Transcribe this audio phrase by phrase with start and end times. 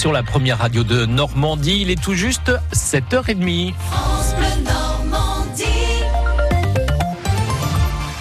[0.00, 1.82] sur la première radio de Normandie.
[1.82, 3.74] Il est tout juste 7h30.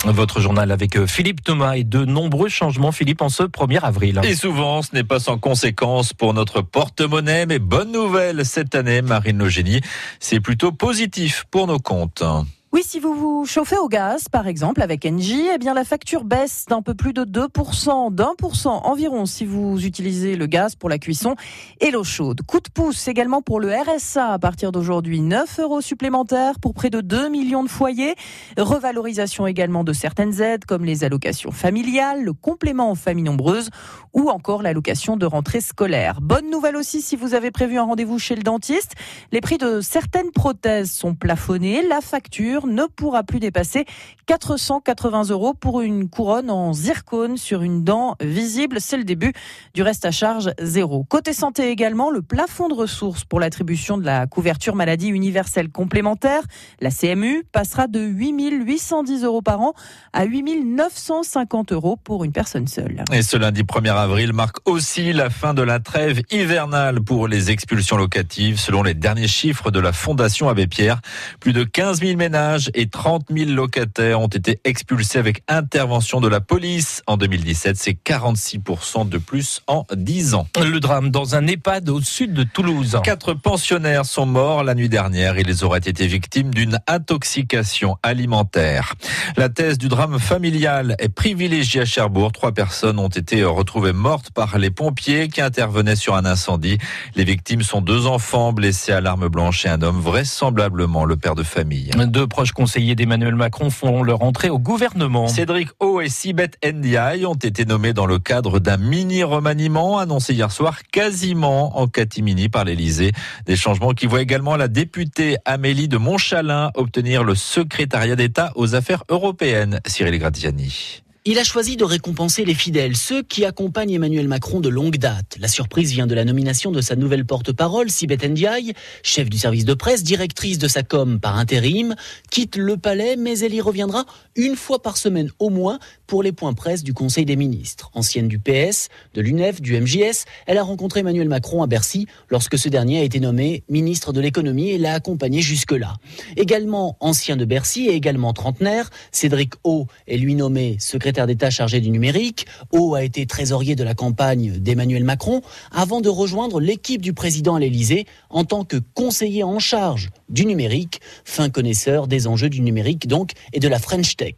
[0.04, 4.20] Votre journal avec euh, Philippe Thomas et de nombreux changements, Philippe, en ce 1er avril.
[4.26, 9.02] Et souvent, ce n'est pas sans conséquence pour notre porte-monnaie, mais bonne nouvelle cette année,
[9.02, 9.80] Marine Logénie,
[10.20, 12.23] c'est plutôt positif pour nos comptes.
[12.72, 16.24] Oui, si vous vous chauffez au gaz, par exemple, avec Engie, eh bien, la facture
[16.24, 20.76] baisse d'un peu plus de 2%, d'un pour cent environ si vous utilisez le gaz
[20.76, 21.36] pour la cuisson
[21.82, 22.44] et l'eau chaude.
[22.44, 26.91] Coup de pouce également pour le RSA à partir d'aujourd'hui, 9 euros supplémentaires pour près
[26.91, 28.13] de 2 millions de foyers.
[28.55, 33.72] Revalorisation également de certaines aides comme les allocations familiales, le complément aux familles nombreuses
[34.13, 36.22] ou encore l'allocation de rentrée scolaire.
[36.22, 38.94] Bonne nouvelle aussi si vous avez prévu un rendez-vous chez le dentiste.
[39.32, 41.82] Les prix de certaines prothèses sont plafonnés.
[41.88, 43.86] La facture ne pourra plus dépasser
[44.26, 48.77] 480 euros pour une couronne en zircone sur une dent visible.
[48.80, 49.34] C'est le début
[49.73, 51.04] du reste à charge zéro.
[51.04, 56.41] Côté santé également, le plafond de ressources pour l'attribution de la couverture maladie universelle complémentaire,
[56.82, 59.74] la CMU, passera de 8 810 euros par an
[60.13, 63.04] à 8 950 euros pour une personne seule.
[63.12, 67.52] Et ce lundi 1er avril marque aussi la fin de la trêve hivernale pour les
[67.52, 68.59] expulsions locatives.
[68.59, 71.02] Selon les derniers chiffres de la Fondation Abbé Pierre,
[71.40, 76.28] plus de 15 000 ménages et 30 000 locataires ont été expulsés avec intervention de
[76.28, 77.78] la police en 2017.
[77.78, 80.47] C'est 46% de plus en 10 ans.
[80.59, 82.97] Le drame dans un EHPAD au sud de Toulouse.
[83.03, 85.38] Quatre pensionnaires sont morts la nuit dernière.
[85.38, 88.94] Ils auraient été victimes d'une intoxication alimentaire.
[89.38, 92.31] La thèse du drame familial est privilégiée à Cherbourg.
[92.31, 96.78] Trois personnes ont été retrouvées mortes par les pompiers qui intervenaient sur un incendie.
[97.16, 101.36] Les victimes sont deux enfants blessés à l'arme blanche et un homme vraisemblablement le père
[101.36, 101.92] de famille.
[102.08, 105.28] Deux proches conseillers d'Emmanuel Macron font leur entrée au gouvernement.
[105.28, 110.34] Cédric O et Sibeth Ndiaye ont été nommés dans le cadre d'un mini remaniement annoncé
[110.34, 113.12] hier soir quasiment en catimini par l'Elysée.
[113.46, 118.74] Des changements qui voient également la députée Amélie de Montchalin obtenir le secrétariat d'État aux
[118.74, 119.81] affaires européennes.
[119.85, 121.03] Cyril Gradiani.
[121.25, 125.35] Il a choisi de récompenser les fidèles, ceux qui accompagnent Emmanuel Macron de longue date.
[125.38, 129.66] La surprise vient de la nomination de sa nouvelle porte-parole, Sibeth Ndiaye, chef du service
[129.66, 131.96] de presse, directrice de sa com par intérim,
[132.31, 134.06] quitte le palais, mais elle y reviendra
[134.38, 137.91] une fois par semaine au moins pour les points presse du Conseil des ministres.
[137.94, 142.58] Ancienne du PS, de l'UNEF, du MJS, elle a rencontré Emmanuel Macron à Bercy lorsque
[142.58, 145.96] ce dernier a été nommé ministre de l'économie et l'a accompagné jusque-là.
[146.38, 151.50] Également ancien de Bercy et également trentenaire, Cédric O est lui nommé secrétaire secrétaire d'État
[151.50, 152.46] chargé du numérique.
[152.72, 157.56] O a été trésorier de la campagne d'Emmanuel Macron avant de rejoindre l'équipe du président
[157.56, 162.62] à l'Élysée en tant que conseiller en charge du numérique, fin connaisseur des enjeux du
[162.62, 164.36] numérique donc et de la French Tech.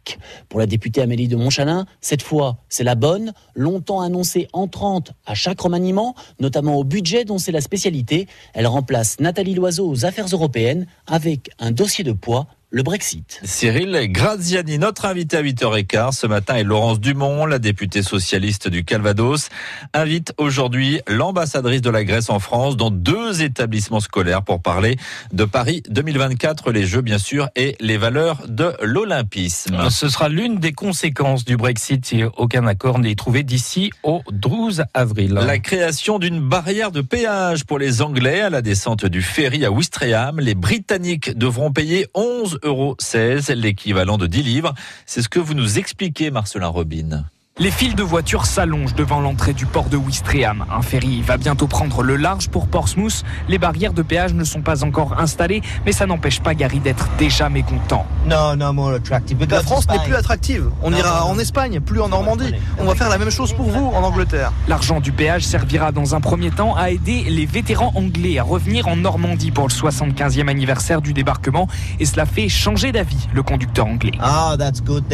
[0.48, 5.34] Pour la députée Amélie de Montchalin, cette fois, c'est la bonne, longtemps annoncée entrante à
[5.34, 8.28] chaque remaniement, notamment au budget dont c'est la spécialité.
[8.54, 13.38] Elle remplace Nathalie Loiseau aux affaires européennes avec un dossier de poids le Brexit.
[13.44, 18.82] Cyril Graziani, notre invité à 8h15 ce matin est Laurence Dumont, la députée socialiste du
[18.82, 19.50] Calvados,
[19.92, 24.96] invite aujourd'hui l'ambassadrice de la Grèce en France dans deux établissements scolaires pour parler
[25.34, 29.90] de Paris 2024, les Jeux bien sûr et les valeurs de l'Olympisme.
[29.90, 34.84] Ce sera l'une des conséquences du Brexit si aucun accord n'est trouvé d'ici au 12
[34.94, 35.34] avril.
[35.34, 39.70] La création d'une barrière de péage pour les Anglais à la descente du ferry à
[39.70, 40.40] Ouistreham.
[40.40, 44.74] Les Britanniques devront payer 11 euros 16, l'équivalent de 10 livres.
[45.06, 47.24] C'est ce que vous nous expliquez, Marcelin Robin.
[47.58, 50.64] Les files de voitures s'allongent devant l'entrée du port de Ouistreham.
[50.74, 53.24] Un ferry va bientôt prendre le large pour Portsmouth.
[53.46, 57.10] Les barrières de péage ne sont pas encore installées, mais ça n'empêche pas Gary d'être
[57.18, 58.06] déjà mécontent.
[58.26, 60.70] La France n'est plus attractive.
[60.82, 62.54] On ira en Espagne, plus en Normandie.
[62.78, 64.50] On va faire la même chose pour vous en Angleterre.
[64.66, 68.88] L'argent du péage servira dans un premier temps à aider les vétérans anglais à revenir
[68.88, 71.68] en Normandie pour le 75e anniversaire du débarquement.
[72.00, 74.12] Et cela fait changer d'avis le conducteur anglais.
[74.20, 74.56] Ah,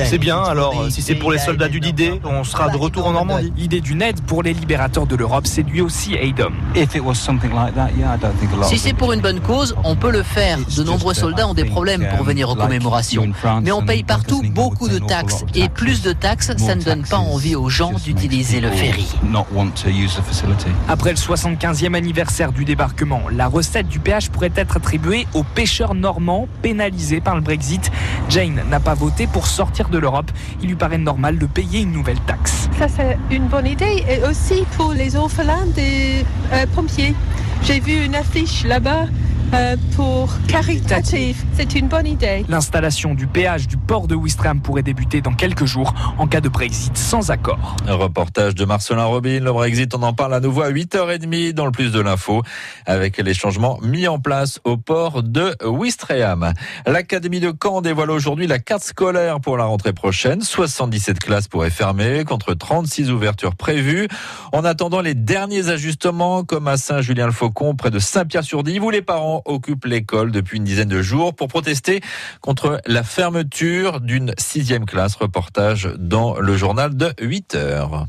[0.04, 3.12] c'est bien, alors si c'est pour les soldats du D-Day, on sera de retour en
[3.12, 3.52] Normandie.
[3.56, 6.52] L'idée d'une aide pour les libérateurs de l'Europe séduit aussi Aidom.
[8.62, 10.58] Si c'est pour une bonne cause, on peut le faire.
[10.76, 13.26] De nombreux soldats ont des problèmes pour venir aux commémorations.
[13.62, 15.44] Mais on paye partout beaucoup de taxes.
[15.54, 19.06] Et plus de taxes, ça ne donne pas envie aux gens d'utiliser le ferry.
[20.88, 25.94] Après le 75e anniversaire du débarquement, la recette du péage pourrait être attribuée aux pêcheurs
[25.94, 27.90] normands pénalisés par le Brexit.
[28.28, 30.30] Jane n'a pas voté pour sortir de l'Europe.
[30.62, 32.17] Il lui paraît normal de payer une nouvelle
[32.78, 34.04] Ça, c'est une bonne idée.
[34.08, 37.14] Et aussi pour les orphelins des euh, pompiers.
[37.64, 39.06] J'ai vu une affiche là-bas
[39.54, 41.44] euh, pour caritatif.
[41.54, 42.44] C'est une bonne idée.
[42.48, 46.48] L'installation du péage du port de Ouistreham pourrait débuter dans quelques jours en cas de
[46.48, 47.76] Brexit sans accord.
[47.86, 49.40] Un reportage de Marcelin Robin.
[49.40, 52.42] Le Brexit, on en parle à nouveau à 8h30 dans le plus de l'info
[52.86, 56.52] avec les changements mis en place au port de Ouistreham.
[56.86, 60.42] L'Académie de Caen dévoile aujourd'hui la carte scolaire pour la rentrée prochaine.
[60.42, 64.08] 77 classes pourraient fermer contre 36 ouvertures prévues.
[64.52, 69.84] En attendant les derniers ajustements comme à Saint-Julien-le-Faucon près de Saint-Pierre-sur-Dive où les parents occupent
[69.84, 72.00] l'école depuis une dizaine de jours pour protester
[72.40, 75.16] contre la fermeture d'une sixième classe.
[75.16, 78.06] Reportage dans le journal de 8 heures.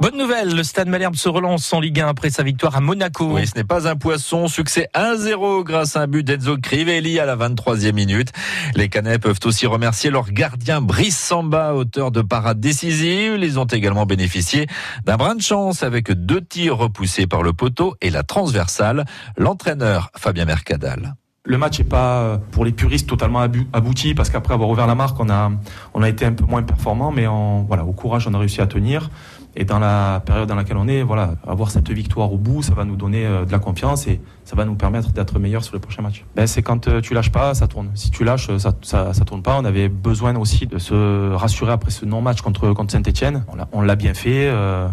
[0.00, 3.32] Bonne nouvelle, le Stade Malherbe se relance en Ligue 1 après sa victoire à Monaco.
[3.34, 4.46] Oui, ce n'est pas un poisson.
[4.46, 8.28] Succès 1-0 grâce à un but d'Enzo Crivelli à la 23e minute.
[8.76, 13.38] Les Canets peuvent aussi remercier leur gardien Brice Samba, auteur de parade décisive.
[13.42, 14.68] Ils ont également bénéficié
[15.04, 19.04] d'un brin de chance avec deux tirs repoussés par le poteau et la transversale.
[19.36, 21.16] L'entraîneur Fabien Mercadal.
[21.48, 23.40] Le match n'est pas euh, pour les puristes totalement
[23.72, 25.50] abouti parce qu'après avoir ouvert la marque, on a,
[25.94, 28.60] on a été un peu moins performant, mais en, voilà, au courage, on a réussi
[28.60, 29.08] à tenir.
[29.56, 32.74] Et dans la période dans laquelle on est, voilà, avoir cette victoire au bout, ça
[32.74, 35.74] va nous donner euh, de la confiance et ça va nous permettre d'être meilleurs sur
[35.74, 36.24] les prochains matchs.
[36.36, 37.90] Ben, c'est quand euh, tu lâches pas, ça tourne.
[37.94, 39.58] Si tu lâches, ça, ça, ça, tourne pas.
[39.58, 43.44] On avait besoin aussi de se rassurer après ce non-match contre, contre Saint-Etienne.
[43.72, 44.48] On l'a bien fait.
[44.48, 44.86] Euh,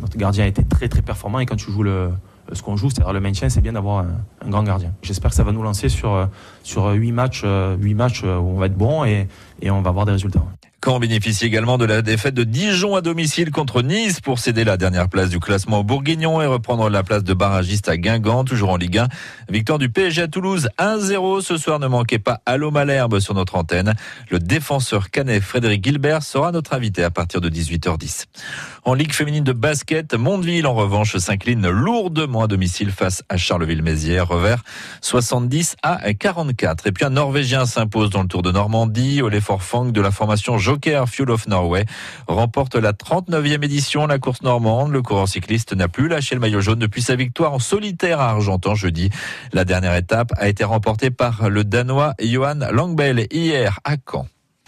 [0.00, 2.10] notre gardien a été très très performant et quand tu joues le,
[2.52, 4.92] ce qu'on joue, c'est-à-dire le maintien, c'est bien d'avoir un, grand gardien.
[5.02, 6.28] J'espère que ça va nous lancer sur,
[6.62, 9.28] sur 8 matchs, 8 matchs où on va être bon et,
[9.60, 10.42] et on va avoir des résultats.
[10.84, 14.76] Caen bénéficie également de la défaite de Dijon à domicile contre Nice pour céder la
[14.76, 18.76] dernière place du classement bourguignon et reprendre la place de barragiste à Guingamp, toujours en
[18.76, 19.06] Ligue 1.
[19.48, 21.78] Victoire du PSG à Toulouse 1-0 ce soir.
[21.78, 23.94] Ne manquez pas Allo Malherbe sur notre antenne.
[24.28, 28.24] Le défenseur canet Frédéric Gilbert sera notre invité à partir de 18h10.
[28.82, 34.26] En Ligue féminine de basket, Mondeville en revanche s'incline lourdement à domicile face à Charleville-Mézières,
[34.26, 34.64] revers
[35.00, 36.88] 70 à 44.
[36.88, 40.58] Et puis un Norvégien s'impose dans le Tour de Normandie, l'effort Fang de la formation
[40.72, 41.84] Joker Fuel of Norway
[42.26, 44.90] remporte la 39e édition la course normande.
[44.90, 48.30] Le coureur cycliste n'a plus lâché le maillot jaune depuis sa victoire en solitaire à
[48.30, 49.10] Argentan jeudi.
[49.52, 54.26] La dernière étape a été remportée par le Danois Johan Langbell hier à Caen.